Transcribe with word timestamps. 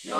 دوستان 0.00 0.12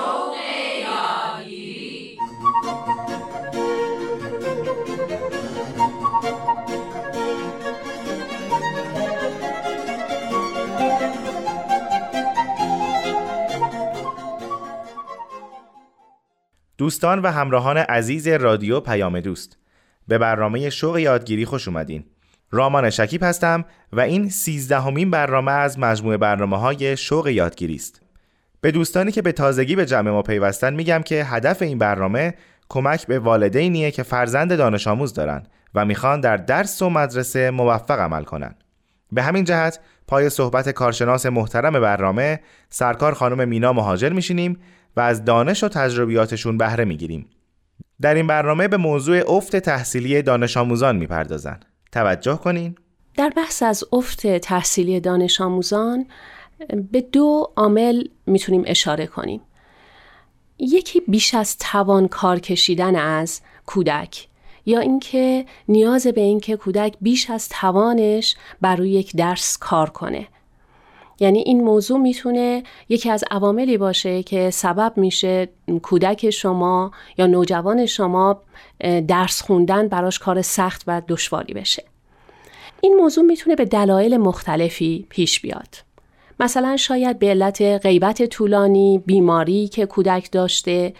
و 17.19 17.27
همراهان 17.27 17.77
عزیز 17.77 18.28
رادیو 18.28 18.80
پیام 18.80 19.20
دوست 19.20 19.59
به 20.09 20.19
برنامه 20.19 20.70
شوق 20.70 20.98
یادگیری 20.98 21.45
خوش 21.45 21.69
اومدین. 21.69 22.05
رامان 22.51 22.91
شکیب 22.91 23.23
هستم 23.23 23.65
و 23.92 24.01
این 24.01 24.28
سیزدهمین 24.28 25.10
برنامه 25.10 25.52
از 25.52 25.78
مجموعه 25.78 26.16
برنامه 26.16 26.59
های 26.59 26.97
شوق 26.97 27.28
یادگیری 27.28 27.74
است. 27.74 28.09
به 28.60 28.70
دوستانی 28.70 29.12
که 29.12 29.23
به 29.23 29.32
تازگی 29.32 29.77
به 29.77 29.87
جمع 29.87 30.10
ما 30.10 30.23
پیوستن 30.23 30.74
میگم 30.74 31.02
که 31.02 31.24
هدف 31.24 31.62
این 31.62 31.78
برنامه 31.78 32.34
کمک 32.69 33.06
به 33.06 33.19
والدینیه 33.19 33.91
که 33.91 34.02
فرزند 34.02 34.56
دانش 34.56 34.86
آموز 34.86 35.12
دارن 35.12 35.42
و 35.74 35.84
می‌خوان 35.84 36.20
در 36.20 36.36
درس 36.36 36.83
و 36.83 36.91
مدرسه 36.91 37.50
موفق 37.50 38.00
عمل 38.00 38.24
کنن 38.24 38.55
به 39.12 39.23
همین 39.23 39.45
جهت 39.45 39.80
پای 40.06 40.30
صحبت 40.30 40.69
کارشناس 40.69 41.27
محترم 41.27 41.80
برنامه 41.80 42.41
سرکار 42.69 43.14
خانم 43.14 43.48
مینا 43.48 43.73
مهاجر 43.73 44.09
میشینیم 44.09 44.59
و 44.97 45.00
از 45.00 45.24
دانش 45.24 45.64
و 45.64 45.69
تجربیاتشون 45.69 46.58
بهره 46.58 46.84
می‌گیریم. 46.84 47.27
در 48.00 48.14
این 48.14 48.27
برنامه 48.27 48.69
به 48.69 48.77
موضوع 48.77 49.22
افت 49.27 49.56
تحصیلی 49.56 50.22
دانش 50.22 50.56
آموزان 50.56 50.97
می‌پردازن. 50.97 51.61
توجه 51.92 52.36
کنین. 52.36 52.74
در 53.16 53.33
بحث 53.36 53.62
از 53.62 53.84
افت 53.92 54.27
تحصیلی 54.36 55.00
دانش 55.00 55.41
آموزان 55.41 56.06
به 56.69 57.00
دو 57.00 57.50
عامل 57.56 58.05
می‌تونیم 58.27 58.62
اشاره 58.66 59.06
کنیم. 59.06 59.41
یکی 60.58 61.00
بیش 61.08 61.34
از 61.34 61.58
توان 61.58 62.08
کار 62.08 62.39
کشیدن 62.39 62.97
از 62.97 63.41
کودک 63.67 64.28
یا 64.67 64.80
اینکه 64.80 65.47
نیاز 65.69 66.06
به 66.06 66.20
اینکه 66.20 66.56
کودک 66.56 66.94
بیش 67.00 67.30
از 67.30 67.48
توانش 67.48 68.36
بر 68.61 68.77
روی 68.77 68.91
یک 68.91 69.17
درس 69.17 69.58
کار 69.58 69.91
کنه. 69.91 70.28
یعنی 71.20 71.39
این 71.39 71.64
موضوع 71.64 71.98
می‌تونه 71.98 72.62
یکی 72.89 73.11
از 73.11 73.24
عواملی 73.30 73.78
باشه 73.78 74.22
که 74.22 74.50
سبب 74.50 74.92
میشه 74.97 75.48
کودک 75.83 76.30
شما 76.30 76.91
یا 77.19 77.27
نوجوان 77.27 77.86
شما 77.86 78.42
درس 79.08 79.42
خوندن 79.42 79.89
براش 79.89 80.19
کار 80.19 80.42
سخت 80.42 80.83
و 80.86 81.02
دشواری 81.08 81.55
بشه. 81.55 81.84
این 82.80 82.97
موضوع 82.97 83.24
می‌تونه 83.24 83.56
به 83.56 83.64
دلایل 83.64 84.17
مختلفی 84.17 85.06
پیش 85.08 85.41
بیاد. 85.41 85.89
مثلا 86.41 86.77
شاید 86.77 87.19
به 87.19 87.27
علت 87.30 87.62
غیبت 87.62 88.27
طولانی 88.27 89.02
بیماری 89.06 89.69
که 89.69 89.86
کودک 89.86 90.33
داشته 90.33 90.94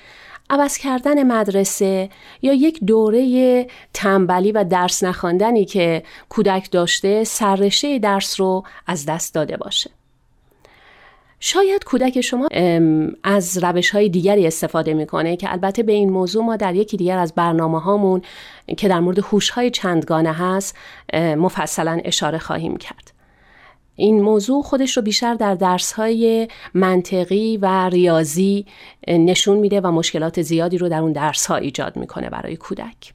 عوض 0.51 0.77
کردن 0.77 1.23
مدرسه 1.23 2.09
یا 2.43 2.53
یک 2.53 2.85
دوره 2.85 3.67
تنبلی 3.95 4.53
و 4.53 4.65
درس 4.65 5.05
نخواندنی 5.05 5.65
که 5.65 6.03
کودک 6.29 6.71
داشته 6.71 7.25
سررشته 7.25 7.99
درس 7.99 8.41
رو 8.41 8.63
از 8.87 9.07
دست 9.07 9.35
داده 9.35 9.57
باشه 9.57 9.91
شاید 11.41 11.85
کودک 11.85 12.21
شما 12.21 12.49
از 13.23 13.59
روش 13.65 13.91
های 13.91 14.09
دیگری 14.09 14.47
استفاده 14.47 14.95
می‌کنه 14.95 15.37
که 15.37 15.53
البته 15.53 15.83
به 15.83 15.93
این 15.93 16.11
موضوع 16.11 16.45
ما 16.45 16.57
در 16.57 16.75
یکی 16.75 16.97
دیگر 16.97 17.19
از 17.19 17.35
برنامه 17.35 17.81
هامون 17.81 18.23
که 18.77 18.89
در 18.89 19.01
مورد 19.01 19.19
هوش 19.19 19.51
های 19.51 19.71
چندگانه 19.71 20.33
هست 20.33 20.77
مفصلا 21.15 22.01
اشاره 22.05 22.39
خواهیم 22.39 22.77
کرد. 22.77 23.20
این 24.01 24.23
موضوع 24.23 24.63
خودش 24.63 24.97
رو 24.97 25.03
بیشتر 25.03 25.35
در 25.35 25.55
درس 25.55 25.93
های 25.93 26.49
منطقی 26.75 27.57
و 27.57 27.89
ریاضی 27.89 28.67
نشون 29.09 29.59
میده 29.59 29.81
و 29.81 29.91
مشکلات 29.91 30.43
زیادی 30.43 30.79
رو 30.79 30.89
در 30.89 31.01
اون 31.01 31.13
درس 31.13 31.47
ها 31.47 31.57
ایجاد 31.57 31.97
می‌کنه 31.97 32.31
برای 32.31 32.57
کودک. 32.57 33.15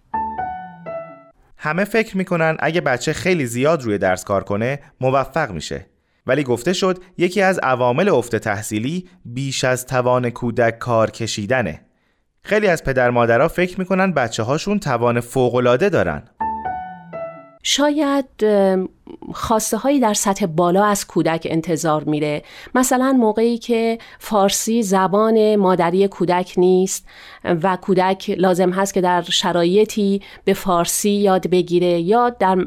همه 1.58 1.83
فکر 1.83 2.17
می‌کنن 2.17 2.58
اگه 2.59 2.82
بچه 2.82 3.14
خیلی 3.14 3.45
زیاد 3.45 3.83
روی 3.83 3.98
درس 3.98 4.23
کار 4.23 4.43
کنه 4.43 4.80
موفق 5.02 5.52
میشه 5.52 5.86
ولی 6.27 6.43
گفته 6.43 6.73
شد 6.73 6.98
یکی 7.17 7.42
از 7.42 7.59
عوامل 7.59 8.09
افت 8.09 8.36
تحصیلی 8.36 9.09
بیش 9.26 9.64
از 9.64 9.86
توان 9.86 10.30
کودک 10.30 10.80
کار 10.80 11.11
کشیدنه. 11.11 11.82
خیلی 12.42 12.67
از 12.67 12.83
پدر 12.83 13.09
مادرها 13.09 13.48
فکر 13.48 13.80
می‌کنن 13.80 14.11
بچه 14.11 14.43
هاشون 14.43 14.80
توان 14.80 15.20
فوقلاده 15.20 15.89
دارن. 15.89 16.23
شاید 17.67 18.26
خواسته 19.33 19.77
هایی 19.77 19.99
در 19.99 20.14
سطح 20.14 20.45
بالا 20.45 20.86
از 20.86 21.08
کودک 21.08 21.48
انتظار 21.49 22.03
میره. 22.03 22.43
مثلا 22.76 23.14
موقعی 23.14 23.58
که 23.58 23.98
فارسی 24.20 24.83
زبان 24.83 25.55
مادری 25.55 26.08
کودک 26.08 26.53
نیست 26.58 27.08
و 27.43 27.77
کودک 27.81 28.30
لازم 28.30 28.70
هست 28.70 28.93
که 28.93 29.02
در 29.02 29.21
شرایطی 29.21 30.21
به 30.43 30.53
فارسی 30.53 31.09
یاد 31.09 31.49
بگیره 31.49 31.99
یا 31.99 32.30
در 32.30 32.65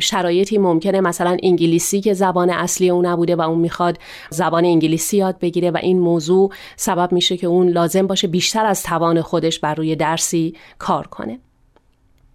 شرایطی 0.00 0.58
ممکنه 0.58 1.00
مثلا 1.00 1.36
انگلیسی 1.42 2.00
که 2.00 2.14
زبان 2.14 2.50
اصلی 2.50 2.90
اون 2.90 3.06
نبوده 3.06 3.36
و 3.36 3.40
اون 3.40 3.58
می‌خواد 3.58 3.98
زبان 4.30 4.64
انگلیسی 4.64 5.16
یاد 5.16 5.38
بگیره 5.38 5.70
و 5.70 5.76
این 5.82 5.98
موضوع 5.98 6.52
سبب 6.76 7.12
میشه 7.12 7.36
که 7.36 7.46
اون 7.46 7.68
لازم 7.68 8.06
باشه 8.06 8.28
بیشتر 8.28 8.66
از 8.66 8.82
توان 8.82 9.22
خودش 9.22 9.58
بر 9.58 9.74
روی 9.74 9.96
درسی 9.96 10.54
کار 10.78 11.06
کنه. 11.06 11.38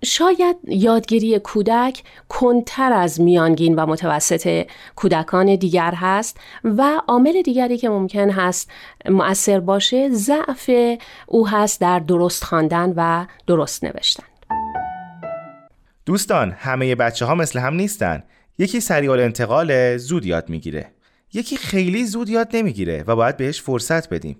شاید 0.04 0.56
یادگیری 0.68 1.40
کودک 1.40 2.04
کنتر 2.30 2.94
از 2.94 3.22
میانگین 3.22 3.76
و 3.76 3.86
متوسط 3.86 4.66
کودکان 4.96 5.56
دیگر 5.56 5.94
هست 5.96 6.38
و 6.64 7.02
عامل 7.08 7.42
دیگری 7.42 7.78
که 7.78 7.90
ممکن 7.90 8.30
هست 8.30 8.72
مؤثر 9.10 9.60
باشه 9.60 10.10
ضعف 10.10 10.70
او 11.28 11.48
هست 11.48 11.82
در 11.82 12.00
درست 12.00 12.44
خواندن 12.44 12.94
و 12.96 13.26
درست 13.48 13.84
نوشتن. 13.84 14.24
دوستان 16.06 16.52
همه 16.52 16.96
بچه 16.96 17.26
ها 17.26 17.36
مثل 17.36 17.60
هم 17.60 17.74
نیستن. 17.74 18.24
یکی 18.58 18.80
سریع 18.80 19.12
انتقال 19.12 19.98
زود 19.98 20.26
یاد 20.26 20.50
می‌گیره. 20.50 20.92
یکی 21.34 21.58
خیلی 21.58 22.06
زود 22.06 22.30
یاد 22.30 22.50
نمی‌گیره 22.54 23.04
و 23.08 23.16
باید 23.16 23.38
بهش 23.38 23.62
فرصت 23.62 24.10
بدیم. 24.10 24.38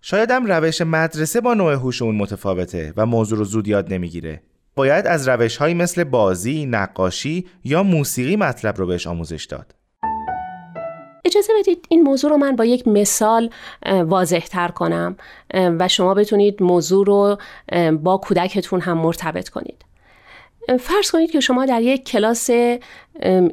شاید 0.00 0.30
هم 0.30 0.46
روش 0.46 0.80
مدرسه 0.80 1.40
با 1.40 1.54
نوع 1.54 1.72
هوش 1.72 2.02
اون 2.02 2.16
متفاوته 2.16 2.92
و 2.96 3.06
موضوع 3.06 3.38
رو 3.38 3.44
زود 3.44 3.68
یاد 3.68 3.92
نمی‌گیره. 3.92 4.42
باید 4.76 5.06
از 5.06 5.28
روش 5.28 5.56
های 5.56 5.74
مثل 5.74 6.04
بازی، 6.04 6.66
نقاشی 6.66 7.46
یا 7.64 7.82
موسیقی 7.82 8.36
مطلب 8.36 8.78
رو 8.78 8.86
بهش 8.86 9.06
آموزش 9.06 9.44
داد. 9.44 9.74
اجازه 11.24 11.52
بدید 11.60 11.86
این 11.88 12.02
موضوع 12.02 12.30
رو 12.30 12.36
من 12.36 12.56
با 12.56 12.64
یک 12.64 12.88
مثال 12.88 13.50
واضح 13.86 14.38
تر 14.38 14.68
کنم 14.68 15.16
و 15.54 15.88
شما 15.88 16.14
بتونید 16.14 16.62
موضوع 16.62 17.06
رو 17.06 17.38
با 17.92 18.16
کودکتون 18.16 18.80
هم 18.80 18.98
مرتبط 18.98 19.48
کنید. 19.48 19.84
فرض 20.80 21.10
کنید 21.10 21.30
که 21.30 21.40
شما 21.40 21.66
در 21.66 21.82
یک 21.82 22.04
کلاس 22.04 22.50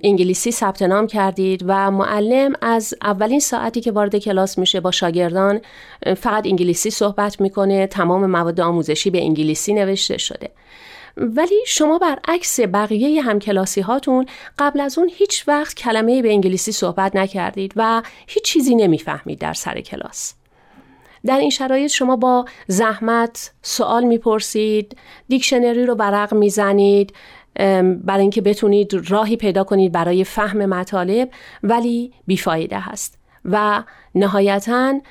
انگلیسی 0.04 0.52
ثبت 0.52 0.82
نام 0.82 1.08
کردید 1.08 1.64
و 1.68 1.92
معلم 1.92 2.54
از 2.62 2.94
اولین 3.02 3.40
ساعتی 3.40 3.82
که 3.82 3.92
وارد 3.92 4.16
کلاس 4.16 4.58
میشه 4.58 4.80
با 4.80 4.92
شاگردان 4.92 5.62
فقط 6.18 6.46
انگلیسی 6.46 6.90
صحبت 6.90 7.42
می‌کنه 7.42 7.88
تمام 7.88 8.26
مواد 8.26 8.62
آموزشی 8.62 9.10
به 9.10 9.22
انگلیسی 9.22 9.74
نوشته 9.74 10.18
شده. 10.18 10.50
ولی 11.22 11.64
شما 11.68 11.98
برعکس 11.98 12.60
بقیه 12.60 13.22
همکلاسی 13.22 13.82
هاتون 13.82 14.26
قبل 14.60 14.80
از 14.80 14.98
اون 14.98 15.12
هیچ 15.14 15.48
وقت 15.48 15.74
کلمه 15.74 16.22
به 16.22 16.30
انگلیسی 16.30 16.72
صحبت 16.72 17.16
نکردید 17.16 17.74
و 17.76 18.02
هیچ 18.28 18.44
چیزی 18.44 18.76
نمی‌فهمید 18.76 19.40
در 19.40 19.54
سر 19.54 19.82
کلاس. 19.82 20.34
در 21.26 21.38
این 21.38 21.50
شرایط 21.50 21.92
شما 21.92 22.16
با 22.16 22.46
زحمت 22.68 23.52
سوال 23.62 24.04
می‌پرسید 24.04 24.98
دیکشنری 25.28 25.86
رو 25.86 25.96
برق 25.96 26.34
می‌زنید 26.34 27.14
برای 28.04 28.22
اینکه 28.22 28.42
بتونید 28.42 29.10
راهی 29.10 29.38
پیدا 29.38 29.64
کنید 29.64 29.92
برای 29.92 30.24
فهم 30.24 30.66
مطالب 30.66 31.30
ولی 31.64 32.14
بیفایده 32.28 32.80
هست. 32.80 33.18
و 33.46 33.84
نهایتا 34.16 35.02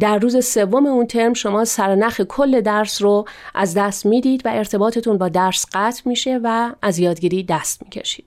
در 0.00 0.18
روز 0.18 0.46
سوم 0.46 0.86
اون 0.86 1.06
ترم 1.06 1.34
شما 1.34 1.64
سرنخ 1.64 2.20
کل 2.20 2.60
درس 2.60 3.02
رو 3.02 3.24
از 3.54 3.74
دست 3.74 4.06
می‌دید 4.06 4.42
و 4.44 4.48
ارتباطتون 4.48 5.18
با 5.18 5.28
درس 5.28 5.66
قطع 5.72 6.02
میشه 6.04 6.40
و 6.42 6.72
از 6.82 6.98
یادگیری 6.98 7.42
دست 7.42 7.82
می‌کشید. 7.82 8.24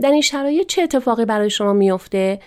در 0.00 0.10
این 0.10 0.22
شرایط 0.22 0.66
چه 0.66 0.82
اتفاقی 0.82 1.24
برای 1.24 1.50
شما 1.50 1.72
میفته؟ 1.72 2.40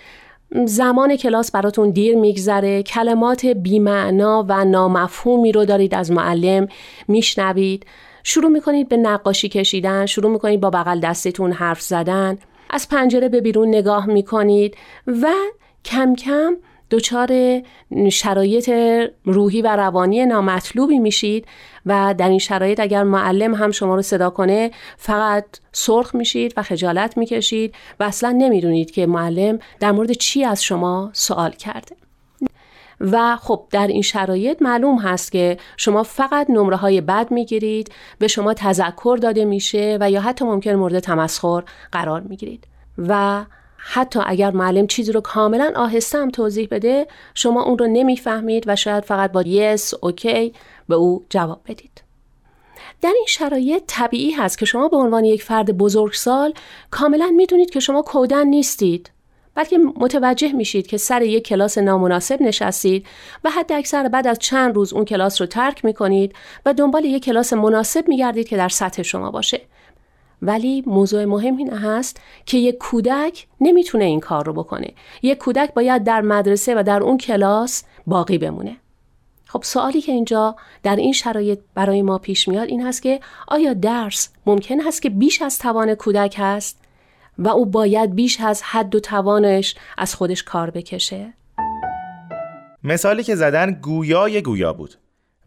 زمان 0.65 1.15
کلاس 1.15 1.51
براتون 1.51 1.89
دیر 1.89 2.17
میگذره 2.17 2.83
کلمات 2.83 3.45
بیمعنا 3.45 4.45
و 4.49 4.65
نامفهومی 4.65 5.51
رو 5.51 5.65
دارید 5.65 5.95
از 5.95 6.11
معلم 6.11 6.67
میشنوید. 7.07 7.85
شروع 8.23 8.51
می‌کنید 8.51 8.89
به 8.89 8.97
نقاشی 8.97 9.49
کشیدن 9.49 10.05
شروع 10.05 10.31
می‌کنید 10.31 10.61
با 10.61 10.69
بغل 10.69 10.99
دستتون 10.99 11.51
حرف 11.51 11.81
زدن. 11.81 12.37
از 12.69 12.89
پنجره 12.89 13.29
به 13.29 13.41
بیرون 13.41 13.67
نگاه 13.67 14.05
می‌کنید 14.05 14.77
و 15.07 15.27
کم 15.85 16.15
کم 16.15 16.57
دچار 16.91 17.61
شرایط 18.11 18.71
روحی 19.25 19.61
و 19.61 19.75
روانی 19.75 20.25
نامطلوبی 20.25 20.99
میشید 20.99 21.45
و 21.85 22.15
در 22.17 22.29
این 22.29 22.39
شرایط 22.39 22.79
اگر 22.79 23.03
معلم 23.03 23.53
هم 23.53 23.71
شما 23.71 23.95
رو 23.95 24.01
صدا 24.01 24.29
کنه 24.29 24.71
فقط 24.97 25.45
سرخ 25.71 26.15
میشید 26.15 26.53
و 26.57 26.63
خجالت 26.63 27.17
می‌کشید 27.17 27.75
و 27.99 28.03
اصلا 28.03 28.31
نمی‌دونید 28.31 28.91
که 28.91 29.05
معلم 29.05 29.59
در 29.79 29.91
مورد 29.91 30.11
چی 30.11 30.45
از 30.45 30.63
شما 30.63 31.09
سوال 31.13 31.51
کرده. 31.51 31.95
و 33.01 33.37
خب 33.41 33.67
در 33.71 33.87
این 33.87 34.01
شرایط 34.01 34.61
معلوم 34.61 34.99
هست 34.99 35.31
که 35.31 35.57
شما 35.77 36.03
فقط 36.03 36.49
نمره 36.49 36.75
های 36.75 37.01
بد 37.01 37.31
می‌گیرید 37.31 37.91
به 38.19 38.27
شما 38.27 38.53
تذکر 38.53 39.17
داده 39.21 39.45
میشه 39.45 39.97
و 40.01 40.11
یا 40.11 40.21
حتی 40.21 40.45
ممکن 40.45 40.73
مورد 40.73 40.99
تمسخر 40.99 41.63
قرار 41.91 42.21
می‌گیرید. 42.21 42.67
و 42.97 43.43
حتی 43.83 44.19
اگر 44.25 44.51
معلم 44.51 44.87
چیزی 44.87 45.11
رو 45.11 45.21
کاملا 45.21 45.73
آهسته 45.75 46.17
هم 46.17 46.29
توضیح 46.29 46.67
بده 46.71 47.07
شما 47.33 47.63
اون 47.63 47.77
رو 47.77 47.87
نمی‌فهمید 47.87 48.63
و 48.67 48.75
شاید 48.75 49.03
فقط 49.03 49.31
با 49.31 49.41
یس 49.41 49.93
اوکی 50.01 50.53
به 50.89 50.95
او 50.95 51.25
جواب 51.29 51.61
بدید. 51.67 52.03
در 53.01 53.13
این 53.15 53.25
شرایط 53.27 53.83
طبیعی 53.87 54.31
هست 54.31 54.57
که 54.57 54.65
شما 54.65 54.87
به 54.87 54.97
عنوان 54.97 55.25
یک 55.25 55.43
فرد 55.43 55.77
بزرگسال 55.77 56.53
کاملا 56.91 57.27
می‌دونید 57.35 57.69
که 57.69 57.79
شما 57.79 58.01
کودن 58.01 58.47
نیستید 58.47 59.11
بلکه 59.55 59.77
متوجه 59.77 60.51
میشید 60.51 60.87
که 60.87 60.97
سر 60.97 61.21
یک 61.21 61.47
کلاس 61.47 61.77
نامناسب 61.77 62.41
نشستید 62.41 63.05
و 63.43 63.49
حد 63.49 63.71
اکثر 63.71 64.07
بعد 64.07 64.27
از 64.27 64.39
چند 64.39 64.75
روز 64.75 64.93
اون 64.93 65.05
کلاس 65.05 65.41
رو 65.41 65.47
ترک 65.47 65.85
می‌کنید 65.85 66.33
و 66.65 66.73
دنبال 66.73 67.05
یک 67.05 67.23
کلاس 67.23 67.53
مناسب 67.53 68.07
میگردید 68.07 68.47
که 68.47 68.57
در 68.57 68.69
سطح 68.69 69.01
شما 69.01 69.31
باشه. 69.31 69.61
ولی 70.41 70.83
موضوع 70.85 71.25
مهم 71.25 71.57
این 71.57 71.73
هست 71.73 72.21
که 72.45 72.57
یک 72.57 72.77
کودک 72.77 73.47
نمی‌تونه 73.61 74.05
این 74.05 74.19
کار 74.19 74.45
رو 74.45 74.53
بکنه. 74.53 74.93
یک 75.21 75.37
کودک 75.37 75.73
باید 75.73 76.03
در 76.03 76.21
مدرسه 76.21 76.75
و 76.75 76.83
در 76.83 77.03
اون 77.03 77.17
کلاس 77.17 77.83
باقی 78.07 78.37
بمونه. 78.37 78.77
خب 79.45 79.63
سوالی 79.63 80.01
که 80.01 80.11
اینجا 80.11 80.55
در 80.83 80.95
این 80.95 81.13
شرایط 81.13 81.59
برای 81.75 82.01
ما 82.01 82.17
پیش 82.17 82.47
میاد 82.47 82.67
این 82.67 82.87
هست 82.87 83.01
که 83.01 83.19
آیا 83.47 83.73
درس 83.73 84.29
ممکن 84.45 84.81
هست 84.81 85.01
که 85.01 85.09
بیش 85.09 85.41
از 85.41 85.59
توان 85.59 85.95
کودک 85.95 86.35
هست 86.37 86.77
و 87.37 87.47
او 87.47 87.65
باید 87.65 88.15
بیش 88.15 88.41
از 88.41 88.63
حد 88.63 88.95
و 88.95 88.99
توانش 88.99 89.75
از 89.97 90.15
خودش 90.15 90.43
کار 90.43 90.69
بکشه؟ 90.69 91.33
مثالی 92.83 93.23
که 93.23 93.35
زدن 93.35 93.71
گویای 93.71 94.41
گویا 94.41 94.73
بود. 94.73 94.95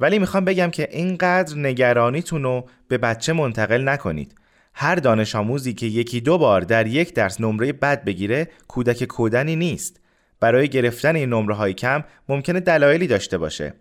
ولی 0.00 0.19
می‌خوام 0.19 0.44
بگم 0.44 0.70
که 0.70 0.88
اینقدر 0.93 1.58
نگرانیتون 1.58 2.43
رو 2.43 2.64
به 2.88 2.99
بچه 2.99 3.32
منتقل 3.32 3.88
نکنید. 3.88 4.35
هر 4.75 4.94
دانش 4.94 5.35
آموزی 5.35 5.75
که 5.75 5.87
یکی 5.87 6.21
دو 6.21 6.38
بار 6.38 6.61
در 6.61 6.87
یک 6.87 7.15
درس 7.15 7.41
نمره 7.41 7.73
بد 7.73 8.05
بگیره 8.05 8.49
کودک 8.69 9.05
کودنی 9.05 9.56
نیست. 9.56 10.00
برای 10.41 10.69
گرفتن 10.69 11.17
این 11.17 11.29
نمره 11.29 11.55
های 11.55 11.75
کم 11.75 12.05
ممکنه 12.29 12.61
دلایلی 12.61 13.06
داشته 13.06 13.38
باشه. 13.38 13.75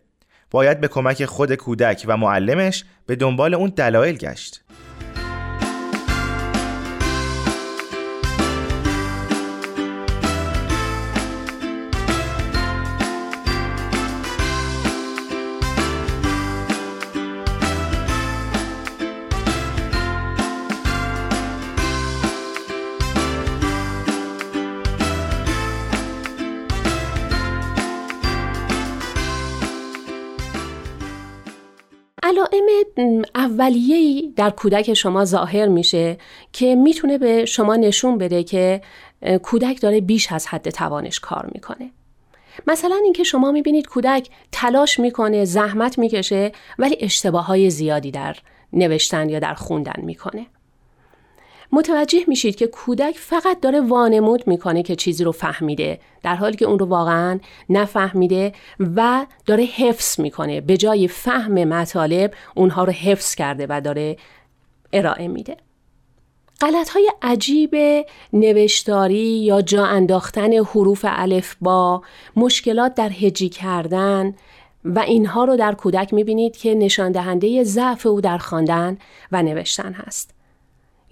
باید 0.51 0.81
به 0.81 0.87
کمک 0.87 1.25
خود 1.25 1.55
کودک 1.55 2.03
و 2.07 2.17
معلمش 2.17 2.83
به 3.05 3.15
دنبال 3.15 3.53
اون 3.53 3.69
دلایل 3.75 4.17
گشت. 4.17 4.62
اولیه‌ای 33.35 34.33
در 34.35 34.49
کودک 34.49 34.93
شما 34.93 35.25
ظاهر 35.25 35.67
میشه 35.67 36.17
که 36.53 36.75
می‌تونه 36.75 37.17
به 37.17 37.45
شما 37.45 37.75
نشون 37.75 38.17
بده 38.17 38.43
که 38.43 38.81
کودک 39.43 39.81
داره 39.81 40.01
بیش 40.01 40.31
از 40.31 40.47
حد 40.47 40.69
توانش 40.69 41.19
کار 41.19 41.49
می‌کنه. 41.53 41.91
مثلا 42.67 42.99
اینکه 43.03 43.23
شما 43.23 43.51
می‌بینید 43.51 43.87
کودک 43.87 44.29
تلاش 44.51 44.99
می‌کنه، 44.99 45.45
زحمت 45.45 45.99
می‌کشه 45.99 46.51
ولی 46.79 46.97
اشتباه 46.99 47.45
های 47.45 47.69
زیادی 47.69 48.11
در 48.11 48.37
نوشتن 48.73 49.29
یا 49.29 49.39
در 49.39 49.53
خوندن 49.53 50.01
می‌کنه. 50.01 50.45
متوجه 51.73 52.19
میشید 52.27 52.55
که 52.55 52.67
کودک 52.67 53.17
فقط 53.17 53.59
داره 53.59 53.81
وانمود 53.81 54.47
می‌کنه 54.47 54.83
که 54.83 54.95
چیزی 54.95 55.23
رو 55.23 55.31
فهمیده 55.31 55.99
در 56.23 56.35
حالی 56.35 56.57
که 56.57 56.65
اون 56.65 56.79
رو 56.79 56.85
واقعا 56.85 57.39
نفهمیده 57.69 58.53
و 58.79 59.25
داره 59.45 59.63
حفظ 59.63 60.19
می‌کنه. 60.19 60.61
به 60.61 60.77
جای 60.77 61.07
فهم 61.07 61.63
مطالب 61.63 62.33
اونها 62.55 62.83
رو 62.83 62.91
حفظ 62.91 63.35
کرده 63.35 63.67
و 63.69 63.81
داره 63.81 64.17
ارائه 64.93 65.27
میده. 65.27 65.57
غلط 66.61 66.89
های 66.89 67.11
عجیب 67.21 67.75
نوشتاری 68.33 69.43
یا 69.43 69.61
جا 69.61 69.85
انداختن 69.85 70.53
حروف 70.53 71.05
الف 71.07 71.55
با 71.61 72.01
مشکلات 72.35 72.95
در 72.95 73.09
هجی 73.09 73.49
کردن 73.49 74.35
و 74.85 74.99
اینها 74.99 75.45
رو 75.45 75.55
در 75.55 75.73
کودک 75.73 76.13
می‌بینید 76.13 76.57
که 76.57 76.75
نشان 76.75 77.11
دهنده 77.11 77.63
ضعف 77.63 78.05
او 78.05 78.21
در 78.21 78.37
خواندن 78.37 78.97
و 79.31 79.43
نوشتن 79.43 79.93
هست. 79.93 80.42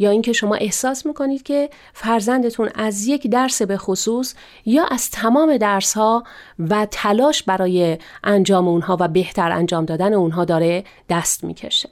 یا 0.02 0.10
اینکه 0.10 0.34
شما 0.34 0.56
احساس 0.56 1.06
می‌کنید 1.06 1.44
که 1.44 1.70
فرزندتون 1.94 2.70
از 2.76 3.08
یک 3.08 3.28
درس 3.28 3.62
به 3.62 3.78
خصوص 3.78 4.34
یا 4.66 4.86
از 4.86 5.10
تمام 5.10 5.58
درس 5.58 5.94
ها 5.94 6.24
و 6.60 6.88
تلاش 6.92 7.44
برای 7.44 7.98
انجام 8.24 8.68
اونها 8.68 8.98
و 9.00 9.08
بهتر 9.08 9.52
انجام 9.52 9.86
دادن 9.86 10.14
اونها 10.14 10.46
داره 10.46 10.84
دست 11.10 11.44
می‌کشه. 11.44 11.90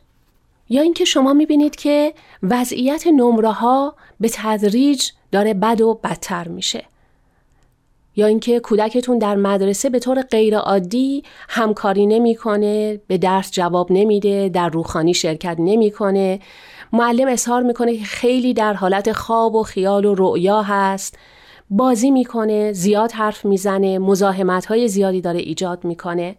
یا 0.70 0.82
اینکه 0.82 1.06
شما 1.06 1.34
می‌بینید 1.34 1.76
که 1.76 2.14
وضعیت 2.44 3.08
نمره 3.08 3.52
ها 3.52 3.96
به 4.20 4.30
تدریج 4.34 5.12
داره 5.32 5.54
بد 5.54 5.82
و 5.82 6.00
بدتر 6.04 6.48
میشه. 6.48 6.86
یا 8.20 8.28
اینکه 8.28 8.60
کودکتون 8.60 9.18
در 9.18 9.36
مدرسه 9.36 9.90
به 9.90 10.00
طور 10.00 10.22
غیر 10.22 10.58
عادی 10.58 11.24
همکاری 11.50 12.06
نمی‌کنه 12.06 13.02
به 13.08 13.18
درس 13.18 13.52
جواب 13.52 13.92
نمیده 13.92 14.50
در 14.50 14.70
روخانی 14.70 15.14
شرکت 15.14 15.56
نمی‌کنه. 15.60 16.40
معلم 16.94 17.28
اظهار 17.28 17.64
می‌کنه 17.64 17.98
که 17.98 18.04
خیلی 18.04 18.54
در 18.54 18.74
حالت 18.74 19.12
خواب 19.12 19.56
و 19.56 19.64
خیال 19.64 20.06
و 20.06 20.16
رؤیا 20.16 20.62
هست. 20.62 21.18
بازی 21.70 22.12
می‌کنه 22.12 22.74
زیاد 22.74 23.12
حرف 23.12 23.46
می‌زنه 23.46 24.00
مزاحمت 24.00 24.66
های 24.66 24.88
زیادی 24.88 25.22
داره 25.22 25.40
ایجاد 25.40 25.86
می‌کنه. 25.86 26.36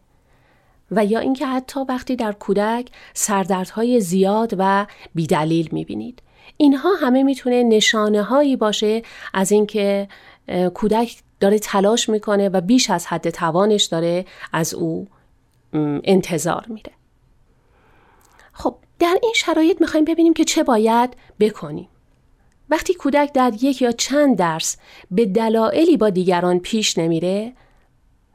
و 0.90 1.04
یا 1.04 1.18
اینکه 1.18 1.46
حتی 1.46 1.80
وقتی 1.88 2.16
در 2.16 2.32
کودک 2.32 2.88
سردردهای 3.14 4.00
زیاد 4.00 4.54
و 4.58 4.86
بیدلیل 5.14 5.68
می‌بینید. 5.72 6.22
اینها 6.56 6.90
همه 7.00 7.22
می‌تونه 7.22 7.62
نشانه 7.62 8.22
هایی 8.22 8.56
باشه 8.56 9.02
از 9.34 9.52
اینکه 9.52 10.08
کودک 10.74 11.16
داره 11.40 11.58
تلاش 11.58 12.08
می‌کنه 12.08 12.48
و 12.48 12.60
بیش 12.60 12.90
از 12.90 13.06
حد 13.06 13.30
توانش 13.30 13.84
داره 13.84 14.24
از 14.52 14.74
او 14.74 15.08
انتظار 16.04 16.66
میره 16.68 16.92
خب 18.52 18.76
در 18.98 19.18
این 19.22 19.32
شرایط 19.36 19.80
می‌خوایم 19.80 20.04
ببینیم 20.04 20.34
که 20.34 20.44
چه 20.44 20.62
باید 20.62 21.16
بکنیم. 21.40 21.88
وقتی 22.70 22.94
کودک 22.94 23.32
در 23.32 23.52
یک 23.60 23.82
یا 23.82 23.92
چند 23.92 24.36
درس 24.36 24.76
به 25.10 25.26
دلایلی 25.26 25.96
با 25.96 26.10
دیگران 26.10 26.58
پیش 26.58 26.98
نمیره 26.98 27.52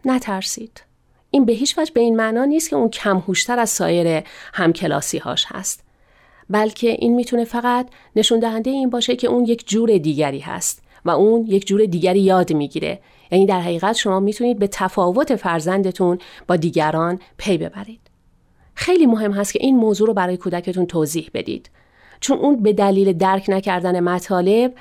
نترسید. 0.06 0.84
این 1.32 1.46
به 1.46 1.54
هیچ 1.54 1.78
وجه 1.78 1.92
به 1.94 2.02
این 2.02 2.16
معنا 2.16 2.46
نیست 2.46 2.70
که 2.70 2.76
اون 2.76 2.90
کم 2.90 3.18
هوشتر 3.18 3.60
از 3.60 3.70
سایر 3.70 4.24
همکلاسی 4.54 5.18
هاش 5.18 5.46
هست. 5.50 5.84
بلکه 6.50 6.90
این 6.90 7.16
می‌تونه 7.16 7.44
فقط 7.44 7.90
نشون 8.16 8.40
دهنده 8.40 8.70
این 8.70 8.90
باشه 8.90 9.16
که 9.16 9.28
اون 9.28 9.46
یک 9.46 9.68
جور 9.68 9.98
دیگری 9.98 10.40
هست 10.40 10.85
و 11.06 11.10
اون 11.10 11.46
یک 11.48 11.68
جور 11.68 11.86
دیگری 11.86 12.20
یاد 12.20 12.54
می‌گیره. 12.54 13.00
یعنی 13.32 13.46
در 13.46 13.62
حقیقت 13.62 13.94
شما 13.96 14.20
می‌تونید 14.20 14.60
به 14.60 14.68
تفاوت 14.68 15.36
فرزندتون 15.36 16.18
با 16.48 16.56
دیگران 16.56 17.20
پی 17.38 17.58
ببرید. 17.58 18.00
خیلی 18.74 19.06
مهم 19.06 19.32
هست 19.32 19.54
که 19.54 19.60
این 19.62 19.78
موضوع 19.78 20.08
رو 20.08 20.14
برای 20.14 20.38
کودکتون 20.38 20.86
توضیح 20.86 21.30
بدید 21.34 21.70
چون 22.20 22.38
اون 22.38 22.64
به 22.64 22.74
دلیل 22.74 23.14
درک 23.14 23.46
نکردن 23.48 24.00
مطالب 24.00 24.74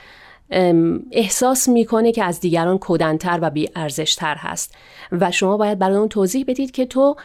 احساس 1.13 1.69
می‌کنه 1.69 2.13
که 2.13 2.25
از 2.25 2.41
دیگران 2.41 2.79
کودنتر 2.79 3.39
و 3.43 3.51
بیارزشتر 3.51 4.35
هست 4.39 4.75
و 5.13 5.31
شما 5.31 5.57
باید 5.57 5.79
برای 5.79 5.97
اون 5.97 6.09
توضیح 6.09 6.45
بدید 6.49 6.71
که 6.71 6.87
تو 6.87 7.17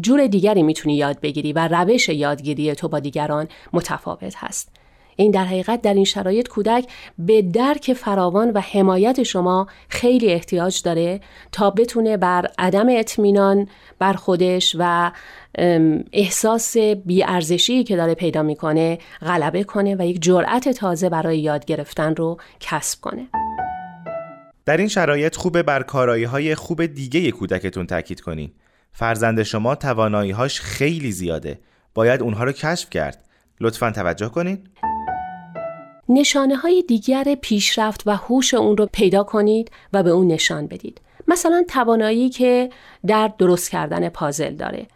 جور 0.00 0.26
دیگری 0.26 0.62
می‌تونی 0.62 0.96
یاد 0.96 1.20
بگیری 1.20 1.52
و 1.52 1.68
روش 1.68 2.08
یادگیری 2.08 2.74
تو 2.74 2.88
با 2.88 3.00
دیگران 3.00 3.48
متفاوت 3.72 4.34
هست 4.36 4.77
این 5.20 5.30
در 5.30 5.44
حقیقت 5.44 5.82
در 5.82 5.94
این 5.94 6.04
شرایط 6.04 6.48
کودک 6.48 6.86
به 7.18 7.42
درک 7.42 7.92
فراوان 7.92 8.50
و 8.50 8.60
حمایت 8.60 9.22
شما 9.22 9.66
خیلی 9.88 10.32
احتیاج 10.32 10.82
داره 10.82 11.20
تا 11.52 11.70
بتونه 11.70 12.16
بر 12.16 12.46
عدم 12.58 12.86
اطمینان 12.90 13.68
بر 13.98 14.12
خودش 14.12 14.76
و 14.78 15.12
احساس 16.12 16.76
بیارزشی 16.76 17.84
که 17.84 17.96
داره 17.96 18.14
پیدا 18.14 18.42
می‌کنه 18.42 18.98
غلبه 19.20 19.64
کنه 19.64 19.96
و 19.98 20.06
یک 20.06 20.22
جرأت 20.22 20.68
تازه 20.68 21.08
برای 21.08 21.38
یاد 21.38 21.64
گرفتن 21.64 22.16
رو 22.16 22.36
کسب 22.60 23.00
کنه. 23.00 23.26
در 24.66 24.76
این 24.76 24.88
شرایط 24.88 25.36
خوبه 25.36 25.62
بر 25.62 25.82
کارایی 25.82 26.24
های 26.24 26.54
خوب 26.54 26.86
دیگه 26.86 27.30
کودکتون 27.30 27.86
تاکید 27.86 28.20
کنین. 28.20 28.52
فرزند 28.92 29.42
شما 29.42 29.74
توانایی 29.74 30.30
هاش 30.30 30.60
خیلی 30.60 31.12
زیاده. 31.12 31.58
باید 31.94 32.22
اونها 32.22 32.44
رو 32.44 32.52
کشف 32.52 32.90
کرد. 32.90 33.24
لطفا 33.60 33.90
توجه 33.90 34.28
کنین. 34.28 34.58
نشانه 36.08 36.56
های 36.56 36.82
دیگر 36.88 37.34
پیشرفت 37.34 38.02
و 38.06 38.16
هوش 38.16 38.54
اون 38.54 38.76
رو 38.76 38.88
پیدا 38.92 39.22
کنید 39.22 39.70
و 39.92 40.02
به 40.02 40.10
اون 40.10 40.26
نشان 40.26 40.66
بدید. 40.66 41.00
مثلا 41.28 41.64
توانایی 41.68 42.28
که 42.28 42.70
در 43.06 43.32
درست 43.38 43.70
کردن 43.70 44.08
پازل 44.08 44.54
داره. 44.54 44.86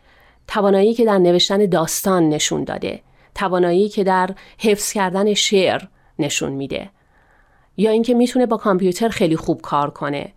توانایی 0.49 0.95
که 0.95 1.04
در 1.04 1.19
نوشتن 1.19 1.66
داستان 1.66 2.28
نشون 2.28 2.64
داده. 2.64 3.00
توانایی 3.35 3.88
که 3.88 4.04
در 4.04 4.31
حفظ 4.59 4.92
کردن 4.92 5.35
شعر 5.35 5.83
نشون 6.19 6.52
میده. 6.52 6.90
یا 7.76 7.90
اینکه 7.90 8.14
می‌تونه 8.14 8.47
با 8.47 8.57
کامپیوتر 8.57 9.09
خیلی 9.09 9.37
خوب 9.37 9.61
کار 9.61 9.90
کنه. 9.90 10.33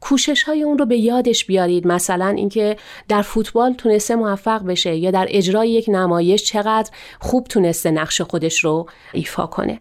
کوشش 0.00 0.42
های 0.42 0.62
اون 0.62 0.78
رو 0.78 0.86
به 0.86 0.96
یادش 0.96 1.44
بیارید. 1.44 1.86
مثلا 1.86 2.28
اینکه 2.28 2.76
در 3.08 3.22
فوتبال 3.22 3.72
تونسته 3.72 4.14
موفق 4.14 4.64
بشه 4.64 4.96
یا 4.96 5.10
در 5.10 5.26
اجرای 5.30 5.70
یک 5.70 5.84
نمایش 5.88 6.44
چقدر 6.44 6.90
خوب 7.20 7.46
تونسته 7.46 7.90
نقش 7.90 8.20
خودش 8.20 8.64
رو 8.64 8.86
ایفا 9.12 9.46
کنه. 9.46 9.80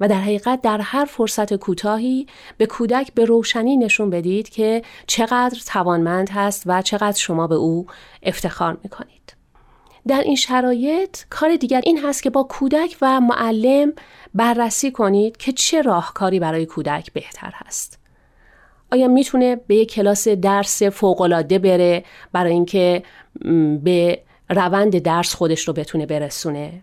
و 0.00 0.08
در 0.08 0.20
حقیقت 0.20 0.60
در 0.62 0.80
هر 0.80 1.04
فرصت 1.04 1.54
کوتاهی 1.54 2.26
به 2.56 2.66
کودک 2.66 3.14
به 3.14 3.24
روشنی 3.24 3.76
نشون 3.76 4.10
بدید 4.10 4.48
که 4.48 4.82
چقدر 5.06 5.60
توانمند 5.66 6.30
هست 6.30 6.62
و 6.66 6.82
چقدر 6.82 7.18
شما 7.18 7.46
به 7.46 7.54
او 7.54 7.86
افتخار 8.22 8.78
می‌کنید. 8.82 9.34
در 10.08 10.20
این 10.20 10.36
شرایط 10.36 11.18
کار 11.30 11.56
دیگر 11.56 11.80
این 11.84 11.98
هست 11.98 12.22
که 12.22 12.30
با 12.30 12.42
کودک 12.42 12.96
و 13.02 13.20
معلم 13.20 13.92
بررسی 14.34 14.90
کنید 14.90 15.36
که 15.36 15.52
چه 15.52 15.82
راهکاری 15.82 16.40
برای 16.40 16.66
کودک 16.66 17.12
بهتر 17.12 17.52
هست. 17.54 17.98
آیا 18.92 19.08
می‌تونه 19.08 19.56
به 19.56 19.76
یک 19.76 19.92
کلاس 19.92 20.28
درس 20.28 20.82
فوقالعاده 20.82 21.58
بره 21.58 22.04
برای 22.32 22.52
اینکه 22.52 23.02
به 23.84 24.22
روند 24.50 24.98
درس 24.98 25.34
خودش 25.34 25.68
رو 25.68 25.74
بتونه 25.74 26.06
برسونه 26.06 26.82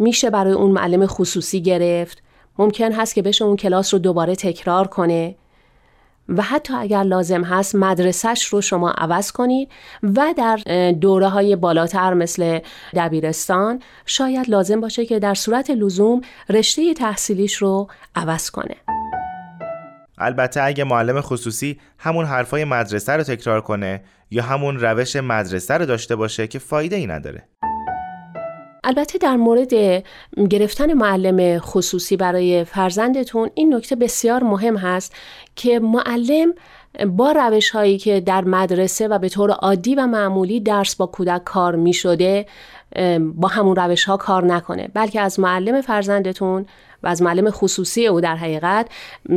میشه 0.00 0.30
برای 0.30 0.52
اون 0.52 0.70
معلم 0.70 1.06
خصوصی 1.06 1.62
گرفت؟ 1.62 2.22
ممکن 2.58 2.92
هست 2.92 3.14
که 3.14 3.22
بشه 3.22 3.44
اون 3.44 3.56
کلاس 3.56 3.94
رو 3.94 4.00
دوباره 4.00 4.36
تکرار 4.36 4.86
کنه؟ 4.86 5.34
و 6.28 6.42
حتی 6.42 6.74
اگر 6.74 7.02
لازم 7.02 7.44
هست 7.44 7.74
مدرسهش 7.74 8.44
رو 8.44 8.60
شما 8.60 8.90
عوض 8.90 9.32
کنید 9.32 9.68
و 10.02 10.34
در 10.36 10.56
دوره 10.92 11.28
های 11.28 11.56
بالاتر 11.56 12.14
مثل 12.14 12.58
دبیرستان 12.94 13.82
شاید 14.06 14.50
لازم 14.50 14.80
باشه 14.80 15.06
که 15.06 15.18
در 15.18 15.34
صورت 15.34 15.70
لزوم 15.70 16.20
رشته 16.48 16.94
تحصیلیش 16.94 17.54
رو 17.54 17.88
عوض 18.14 18.50
کنه. 18.50 18.76
البته 20.18 20.62
اگه 20.62 20.84
معلم 20.84 21.20
خصوصی 21.20 21.80
همون 21.98 22.24
حرفای 22.24 22.64
مدرسه 22.64 23.12
رو 23.12 23.22
تکرار 23.22 23.60
کنه 23.60 24.02
یا 24.30 24.42
همون 24.42 24.80
روش 24.80 25.16
مدرسه 25.16 25.74
رو 25.74 25.86
داشته 25.86 26.16
باشه 26.16 26.46
که 26.46 26.58
فایده 26.58 26.96
ای 26.96 27.06
نداره. 27.06 27.48
البته 28.84 29.18
در 29.18 29.36
مورد 29.36 29.74
گرفتن 30.50 30.92
معلم 30.92 31.58
خصوصی 31.58 32.16
برای 32.16 32.64
فرزندتون 32.64 33.50
این 33.54 33.74
نکته 33.74 33.96
بسیار 33.96 34.42
مهم 34.42 34.76
هست 34.76 35.14
که 35.56 35.78
معلم 35.78 36.54
با 37.06 37.32
روش 37.32 37.70
هایی 37.70 37.98
که 37.98 38.20
در 38.20 38.44
مدرسه 38.44 39.08
و 39.08 39.18
به 39.18 39.28
طور 39.28 39.50
عادی 39.50 39.94
و 39.94 40.06
معمولی 40.06 40.60
درس 40.60 40.94
با 40.96 41.06
کودک 41.06 41.44
کار 41.44 41.76
می 41.76 41.92
شده 41.92 42.46
با 43.34 43.48
همون 43.48 43.76
روش 43.76 44.04
ها 44.04 44.16
کار 44.16 44.44
نکنه. 44.44 44.88
بلکه 44.94 45.20
از 45.20 45.40
معلم 45.40 45.80
فرزندتون 45.80 46.66
و 47.02 47.08
از 47.08 47.22
معلم 47.22 47.50
خصوصی 47.50 48.06
او 48.06 48.20
در 48.20 48.36
حقیقت 48.36 48.88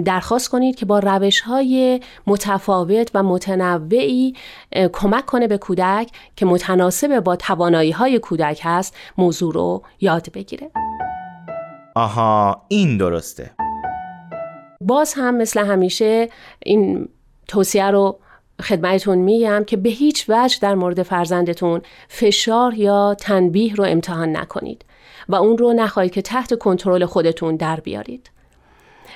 درخواست 0.05 0.49
کنید 0.49 0.75
که 0.75 0.85
با 0.85 0.99
روش 0.99 1.41
های 1.41 2.01
متفاوت 2.27 3.11
و 3.13 3.23
متنوعی 3.23 4.35
کمک 4.93 5.25
کنه 5.25 5.47
به 5.47 5.57
کودک 5.57 6.09
که 6.35 6.45
متناسب 6.45 7.19
با 7.19 7.35
توانایی 7.35 7.91
های 7.91 8.19
کودک 8.19 8.61
هست 8.63 8.95
موضوع 9.17 9.53
رو 9.53 9.83
یاد 10.01 10.31
بگیره. 10.33 10.71
آها 11.95 12.65
این 12.67 12.97
درسته. 12.97 13.51
باز 14.81 15.13
هم 15.17 15.37
مثل 15.37 15.65
همیشه 15.65 16.29
این 16.59 17.09
توصیه 17.47 17.91
رو 17.91 18.19
خدمتتون 18.61 19.17
میگم 19.17 19.63
که 19.67 19.77
به 19.77 19.89
هیچ 19.89 20.25
وجه 20.29 20.57
در 20.61 20.75
مورد 20.75 21.03
فرزندتون 21.03 21.81
فشار 22.07 22.73
یا 22.73 23.15
تنبیه 23.19 23.75
رو 23.75 23.83
امتحان 23.83 24.37
نکنید 24.37 24.85
و 25.29 25.35
اون 25.35 25.57
رو 25.57 25.73
نخواهید 25.73 26.11
که 26.11 26.21
تحت 26.21 26.59
کنترل 26.59 27.05
خودتون 27.05 27.55
در 27.55 27.79
بیارید. 27.79 28.29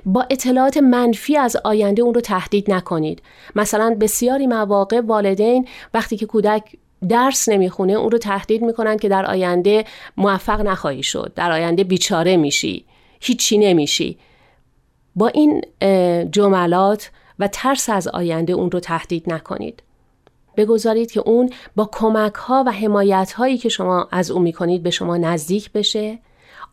با 0.06 0.26
اطلاعات 0.30 0.78
منفی 0.78 1.38
از 1.38 1.58
آینده 1.64 2.02
اون 2.02 2.14
رو 2.14 2.22
تهدید 2.22 2.72
نکنید. 2.72 3.22
مثلا 3.56 3.98
بسیاری 4.02 4.48
مواقع 4.48 5.02
والدین 5.02 5.68
وقتی 5.94 6.18
که 6.18 6.26
کودک 6.26 6.64
درس 7.10 7.50
نمی‌خونه 7.50 7.94
اون 7.94 8.12
رو 8.12 8.18
تهدید 8.18 8.62
می‌کنن 8.62 8.98
که 8.98 9.10
در 9.10 9.26
آینده 9.26 9.86
موفق 10.18 10.62
نخواهی 10.62 11.04
شد. 11.04 11.32
در 11.36 11.52
آینده 11.52 11.84
بیچاره 11.84 12.38
میشی. 12.38 12.86
هیچی 13.20 13.58
نمیشی. 13.58 14.18
با 15.16 15.28
این 15.28 15.62
جملات 16.32 17.12
و 17.40 17.48
ترس 17.48 17.90
از 17.90 18.08
آینده 18.08 18.54
اون 18.54 18.72
رو 18.72 18.80
تهدید 18.80 19.34
نکنید. 19.34 19.84
بگذارید 20.58 21.12
که 21.12 21.20
اون 21.20 21.50
با 21.76 21.90
کمک 21.92 22.34
ها 22.34 22.64
و 22.68 22.72
حمایت 22.72 23.32
هایی 23.32 23.58
که 23.58 23.70
شما 23.70 24.08
از 24.12 24.32
او 24.32 24.40
می‌کنید 24.40 24.84
به 24.84 24.90
شما 24.90 25.18
نزدیک 25.18 25.72
بشه 25.72 26.20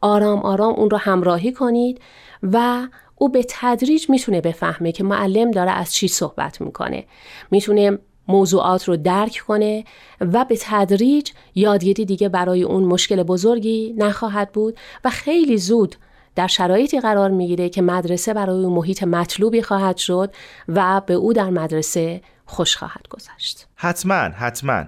آرام 0.00 0.38
آرام 0.38 0.75
اون 0.75 0.90
رو 0.90 0.97
همراهی 0.97 1.52
کنید 1.52 2.00
و 2.42 2.87
او 3.16 3.28
به 3.28 3.44
تدریج 3.49 4.11
می‌تونه 4.11 4.40
بفهمه 4.40 4.92
که 4.92 5.04
معلم 5.04 5.50
داره 5.50 5.71
از 5.71 5.94
چی 5.94 6.09
صحبت 6.09 6.61
می‌کنه 6.61 7.04
می‌تونه 7.50 7.99
موضوعات 8.28 8.85
رو 8.85 8.97
درک 8.97 9.42
کنه 9.47 9.85
و 10.21 10.44
به 10.44 10.56
تدریج 10.61 11.30
یادگیری 11.54 12.04
دیگه 12.04 12.28
برای 12.28 12.62
اون 12.62 12.85
مشکل 12.85 13.23
بزرگی 13.23 13.94
نخواهد 13.99 14.52
بود 14.52 14.76
و 15.04 15.11
خیلی 15.11 15.59
زود 15.59 15.97
در 16.36 16.46
شرایطی 16.46 17.00
قرار 17.00 17.30
می‌گیره 17.30 17.68
که 17.68 17.82
مدرسه 17.82 18.34
برای 18.34 18.64
اون 18.64 18.72
محیط 18.72 19.02
مطلوبی 19.02 19.62
خواهد 19.62 19.96
شد 19.96 20.34
و 20.68 21.02
به 21.06 21.14
او 21.14 21.32
در 21.32 21.50
مدرسه 21.50 22.20
خوش 22.46 22.76
خواهد 22.76 23.08
گذشت. 23.10 23.66
حتما 23.74 24.14
حتما. 24.14 24.84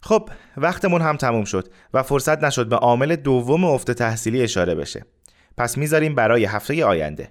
خب 0.00 0.28
وقتمون 0.56 1.02
هم 1.02 1.16
تموم 1.16 1.44
شد 1.44 1.68
و 1.94 2.02
فرصت 2.02 2.44
نشد 2.44 2.68
به 2.68 2.76
عامل 2.76 3.16
دوم 3.16 3.64
افت 3.64 3.90
تحصیلی 3.90 4.42
اشاره 4.42 4.74
بشه. 4.74 5.04
پس 5.56 5.78
می‌ذاریم 5.78 6.14
برای 6.14 6.44
هفته 6.44 6.84
آینده. 6.84 7.30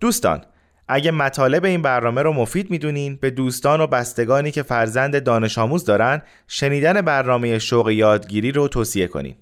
دوستان 0.00 0.44
اگه 0.88 1.10
مطالب 1.10 1.64
این 1.64 1.82
برنامه 1.82 2.22
رو 2.22 2.32
مفید 2.32 2.70
می‌دونین 2.70 3.16
به 3.16 3.30
دوستان 3.30 3.80
و 3.80 3.86
بستگانی 3.86 4.50
که 4.50 4.62
فرزند 4.62 5.22
دانش 5.22 5.58
آموز 5.58 5.84
دارن 5.84 6.22
شنیدن 6.48 7.00
برنامه 7.00 7.58
شوق 7.58 7.90
یادگیری 7.90 8.52
رو 8.52 8.68
توصیه 8.68 9.06
کنین. 9.06 9.36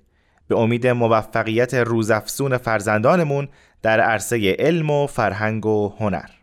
به 0.48 0.56
امید 0.56 0.86
موفقیت 0.86 1.74
روزافزون 1.74 2.56
فرزندانمون 2.56 3.48
در 3.82 4.00
عرصه 4.00 4.56
علم 4.58 4.90
و 4.90 5.06
فرهنگ 5.06 5.66
و 5.66 5.94
هنر. 5.98 6.37